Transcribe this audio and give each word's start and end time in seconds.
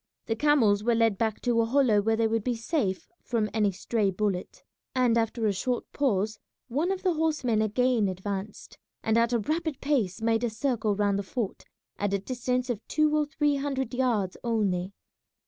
The 0.25 0.35
camels 0.35 0.83
were 0.83 0.95
led 0.95 1.19
back 1.19 1.41
to 1.41 1.61
a 1.61 1.65
hollow 1.65 2.01
where 2.01 2.15
they 2.15 2.25
would 2.27 2.43
be 2.43 2.55
safe 2.55 3.07
from 3.21 3.51
any 3.53 3.71
stray 3.71 4.09
bullet, 4.09 4.63
and 4.95 5.15
after 5.15 5.45
a 5.45 5.53
short 5.53 5.85
pause 5.93 6.39
one 6.69 6.91
of 6.91 7.03
the 7.03 7.13
horsemen 7.13 7.61
again 7.61 8.07
advanced 8.07 8.79
and 9.03 9.15
at 9.15 9.31
a 9.31 9.37
rapid 9.37 9.79
pace 9.79 10.19
made 10.19 10.43
a 10.43 10.49
circle 10.49 10.95
round 10.95 11.19
the 11.19 11.21
fort 11.21 11.65
at 11.99 12.15
a 12.15 12.17
distance 12.19 12.67
of 12.67 12.81
two 12.87 13.15
or 13.15 13.27
three 13.27 13.57
hundred 13.57 13.93
yards 13.93 14.35
only. 14.43 14.91